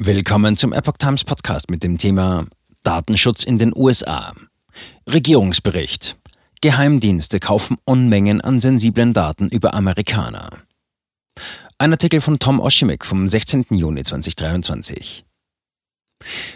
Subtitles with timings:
[0.00, 2.46] Willkommen zum Epoch Times Podcast mit dem Thema
[2.84, 4.32] Datenschutz in den USA.
[5.08, 6.16] Regierungsbericht.
[6.60, 10.50] Geheimdienste kaufen Unmengen an sensiblen Daten über Amerikaner.
[11.78, 13.66] Ein Artikel von Tom Oshimik vom 16.
[13.70, 15.24] Juni 2023.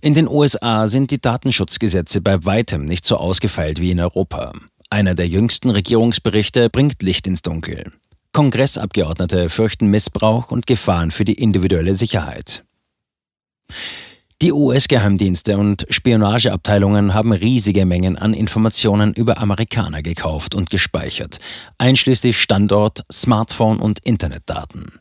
[0.00, 4.54] In den USA sind die Datenschutzgesetze bei weitem nicht so ausgefeilt wie in Europa.
[4.88, 7.92] Einer der jüngsten Regierungsberichte bringt Licht ins Dunkel.
[8.32, 12.65] Kongressabgeordnete fürchten Missbrauch und Gefahren für die individuelle Sicherheit.
[14.42, 21.38] Die US-Geheimdienste und Spionageabteilungen haben riesige Mengen an Informationen über Amerikaner gekauft und gespeichert,
[21.78, 25.00] einschließlich Standort, Smartphone und Internetdaten.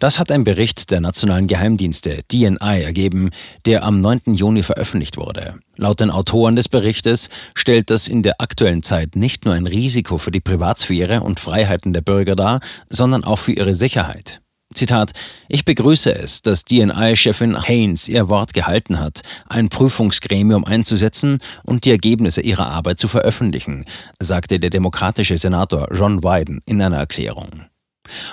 [0.00, 3.30] Das hat ein Bericht der nationalen Geheimdienste DNI ergeben,
[3.64, 4.34] der am 9.
[4.34, 5.54] Juni veröffentlicht wurde.
[5.76, 10.18] Laut den Autoren des Berichtes stellt das in der aktuellen Zeit nicht nur ein Risiko
[10.18, 14.42] für die Privatsphäre und Freiheiten der Bürger dar, sondern auch für ihre Sicherheit.
[14.78, 15.12] Zitat,
[15.48, 21.90] ich begrüße es, dass DNI-Chefin Haynes ihr Wort gehalten hat, ein Prüfungsgremium einzusetzen und die
[21.90, 23.84] Ergebnisse ihrer Arbeit zu veröffentlichen,
[24.20, 27.64] sagte der demokratische Senator John Wyden in einer Erklärung.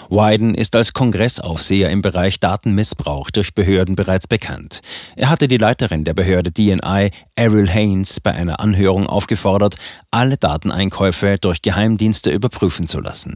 [0.10, 4.82] Wyden ist als Kongressaufseher im Bereich Datenmissbrauch durch Behörden bereits bekannt.
[5.16, 9.76] Er hatte die Leiterin der Behörde DNI, Ariel Haynes, bei einer Anhörung aufgefordert,
[10.12, 13.36] alle Dateneinkäufe durch Geheimdienste überprüfen zu lassen.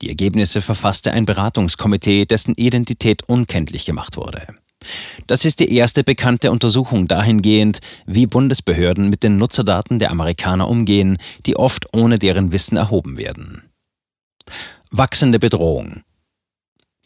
[0.00, 4.46] Die Ergebnisse verfasste ein Beratungskomitee, dessen Identität unkenntlich gemacht wurde.
[5.26, 11.18] Das ist die erste bekannte Untersuchung dahingehend, wie Bundesbehörden mit den Nutzerdaten der Amerikaner umgehen,
[11.46, 13.62] die oft ohne deren Wissen erhoben werden.
[14.94, 16.02] Wachsende Bedrohung.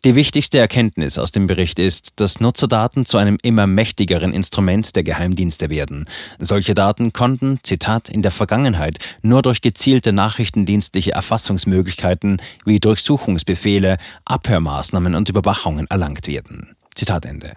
[0.05, 5.05] Die wichtigste Erkenntnis aus dem Bericht ist, dass Nutzerdaten zu einem immer mächtigeren Instrument der
[5.05, 6.07] Geheimdienste werden.
[6.41, 15.15] Solche Daten konnten, Zitat, in der Vergangenheit nur durch gezielte nachrichtendienstliche Erfassungsmöglichkeiten wie Durchsuchungsbefehle, Abhörmaßnahmen
[15.15, 16.76] und Überwachungen erlangt werden.
[16.97, 17.53] Zitat Ende.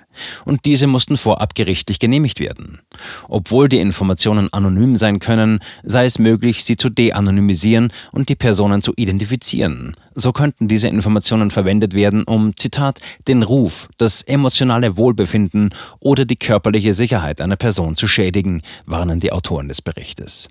[0.45, 2.79] Und diese mussten vorab gerichtlich genehmigt werden.
[3.27, 8.81] Obwohl die Informationen anonym sein können, sei es möglich, sie zu de-anonymisieren und die Personen
[8.81, 9.95] zu identifizieren.
[10.13, 15.69] So könnten diese Informationen verwendet werden, um, Zitat, den Ruf, das emotionale Wohlbefinden
[15.99, 20.49] oder die körperliche Sicherheit einer Person zu schädigen, warnen die Autoren des Berichtes.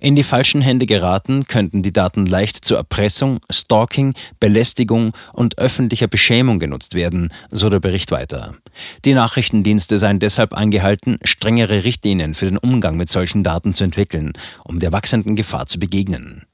[0.00, 6.08] In die falschen Hände geraten, könnten die Daten leicht zur Erpressung, Stalking, Belästigung und öffentlicher
[6.08, 8.56] Beschämung genutzt werden, so der Bericht weiter.
[9.04, 14.32] Die Nachrichtendienste seien deshalb angehalten, strengere Richtlinien für den Umgang mit solchen Daten zu entwickeln,
[14.64, 16.44] um der wachsenden Gefahr zu begegnen.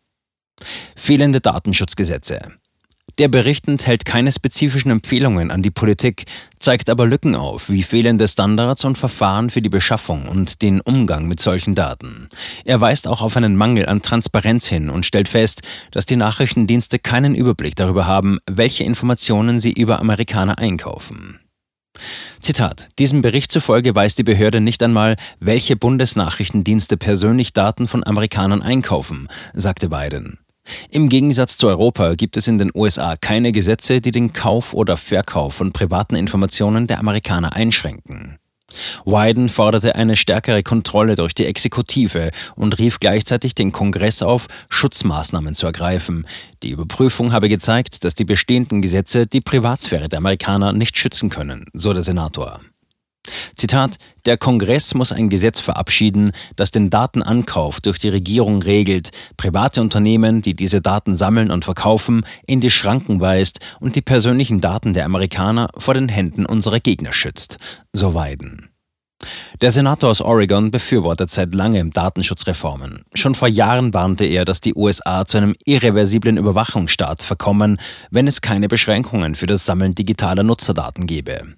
[0.94, 2.59] Fehlende Datenschutzgesetze.
[3.18, 6.24] Der Bericht enthält keine spezifischen Empfehlungen an die Politik,
[6.58, 11.26] zeigt aber Lücken auf, wie fehlende Standards und Verfahren für die Beschaffung und den Umgang
[11.26, 12.28] mit solchen Daten.
[12.64, 16.98] Er weist auch auf einen Mangel an Transparenz hin und stellt fest, dass die Nachrichtendienste
[16.98, 21.40] keinen Überblick darüber haben, welche Informationen sie über Amerikaner einkaufen.
[22.40, 28.62] Zitat: Diesem Bericht zufolge weiß die Behörde nicht einmal, welche Bundesnachrichtendienste persönlich Daten von Amerikanern
[28.62, 30.38] einkaufen, sagte Biden.
[30.90, 34.96] Im Gegensatz zu Europa gibt es in den USA keine Gesetze, die den Kauf oder
[34.96, 38.38] Verkauf von privaten Informationen der Amerikaner einschränken.
[39.04, 45.54] Wyden forderte eine stärkere Kontrolle durch die Exekutive und rief gleichzeitig den Kongress auf, Schutzmaßnahmen
[45.54, 46.26] zu ergreifen.
[46.62, 51.64] Die Überprüfung habe gezeigt, dass die bestehenden Gesetze die Privatsphäre der Amerikaner nicht schützen können,
[51.72, 52.60] so der Senator.
[53.56, 59.80] Zitat, der Kongress muss ein Gesetz verabschieden, das den Datenankauf durch die Regierung regelt, private
[59.80, 64.94] Unternehmen, die diese Daten sammeln und verkaufen, in die Schranken weist und die persönlichen Daten
[64.94, 67.56] der Amerikaner vor den Händen unserer Gegner schützt,
[67.92, 68.70] so Weiden.
[69.60, 73.04] Der Senator aus Oregon befürwortet seit langem Datenschutzreformen.
[73.14, 77.78] Schon vor Jahren warnte er, dass die USA zu einem irreversiblen Überwachungsstaat verkommen,
[78.10, 81.54] wenn es keine Beschränkungen für das Sammeln digitaler Nutzerdaten gäbe.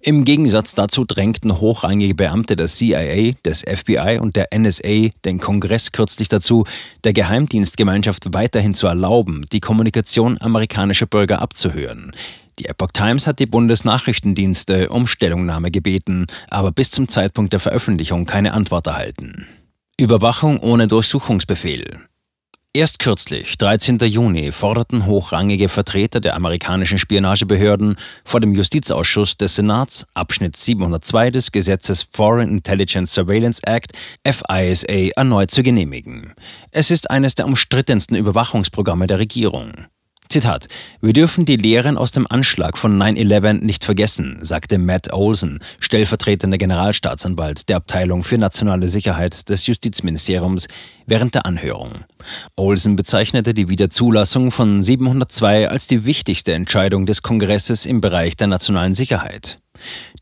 [0.00, 5.92] Im Gegensatz dazu drängten hochrangige Beamte der CIA, des FBI und der NSA den Kongress
[5.92, 6.64] kürzlich dazu,
[7.04, 12.12] der Geheimdienstgemeinschaft weiterhin zu erlauben, die Kommunikation amerikanischer Bürger abzuhören.
[12.58, 18.24] Die Epoch Times hat die Bundesnachrichtendienste um Stellungnahme gebeten, aber bis zum Zeitpunkt der Veröffentlichung
[18.24, 19.46] keine Antwort erhalten.
[19.98, 22.00] Überwachung ohne Durchsuchungsbefehl.
[22.76, 23.96] Erst kürzlich, 13.
[24.00, 31.52] Juni, forderten hochrangige Vertreter der amerikanischen Spionagebehörden vor dem Justizausschuss des Senats Abschnitt 702 des
[31.52, 33.92] Gesetzes Foreign Intelligence Surveillance Act
[34.26, 36.34] FISA erneut zu genehmigen.
[36.70, 39.86] Es ist eines der umstrittensten Überwachungsprogramme der Regierung.
[40.28, 40.66] Zitat:
[41.00, 46.58] Wir dürfen die Lehren aus dem Anschlag von 9-11 nicht vergessen, sagte Matt Olsen, stellvertretender
[46.58, 50.68] Generalstaatsanwalt der Abteilung für nationale Sicherheit des Justizministeriums,
[51.06, 52.04] während der Anhörung.
[52.56, 58.48] Olsen bezeichnete die Wiederzulassung von 702 als die wichtigste Entscheidung des Kongresses im Bereich der
[58.48, 59.58] nationalen Sicherheit.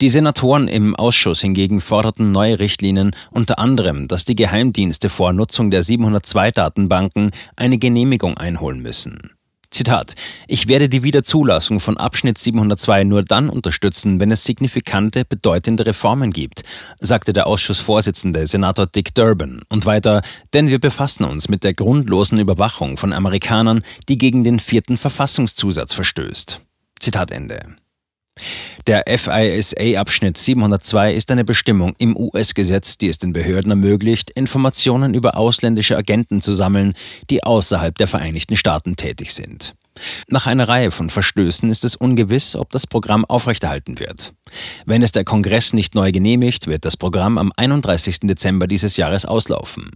[0.01, 5.71] Die Senatoren im Ausschuss hingegen forderten neue Richtlinien, unter anderem, dass die Geheimdienste vor Nutzung
[5.71, 9.34] der 702-Datenbanken eine Genehmigung einholen müssen.
[9.75, 10.15] Zitat:
[10.47, 16.31] Ich werde die Wiederzulassung von Abschnitt 702 nur dann unterstützen, wenn es signifikante, bedeutende Reformen
[16.31, 16.62] gibt,
[17.00, 19.62] sagte der Ausschussvorsitzende Senator Dick Durbin.
[19.69, 20.23] Und weiter,
[20.53, 25.93] denn wir befassen uns mit der grundlosen Überwachung von Amerikanern, die gegen den vierten Verfassungszusatz
[25.93, 26.61] verstößt.
[27.00, 27.75] Zitat Ende.
[28.87, 35.39] Der FISA-Abschnitt 702 ist eine Bestimmung im US-Gesetz, die es den Behörden ermöglicht, Informationen über
[35.39, 36.93] ausländische Agenten zu sammeln,
[37.31, 39.75] die außerhalb der Vereinigten Staaten tätig sind.
[40.29, 44.35] Nach einer Reihe von Verstößen ist es ungewiss, ob das Programm aufrechterhalten wird.
[44.85, 48.21] Wenn es der Kongress nicht neu genehmigt, wird das Programm am 31.
[48.21, 49.91] Dezember dieses Jahres auslaufen.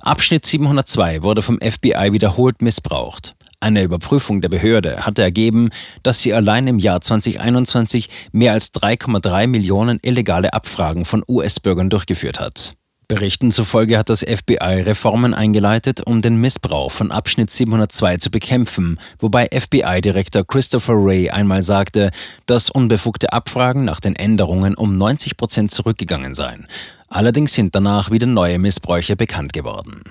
[0.00, 3.35] Abschnitt 702 wurde vom FBI wiederholt missbraucht.
[3.60, 5.70] Eine Überprüfung der Behörde hatte ergeben,
[6.02, 12.38] dass sie allein im Jahr 2021 mehr als 3,3 Millionen illegale Abfragen von US-Bürgern durchgeführt
[12.38, 12.74] hat.
[13.08, 18.98] Berichten zufolge hat das FBI Reformen eingeleitet, um den Missbrauch von Abschnitt 702 zu bekämpfen,
[19.20, 22.10] wobei FBI-Direktor Christopher Wray einmal sagte,
[22.46, 26.66] dass unbefugte Abfragen nach den Änderungen um 90 Prozent zurückgegangen seien.
[27.06, 30.02] Allerdings sind danach wieder neue Missbräuche bekannt geworden.